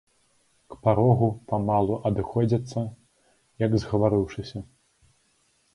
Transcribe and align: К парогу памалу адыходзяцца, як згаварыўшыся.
К 0.73 0.77
парогу 0.87 1.29
памалу 1.51 1.99
адыходзяцца, 2.11 2.79
як 3.67 3.71
згаварыўшыся. 3.83 4.59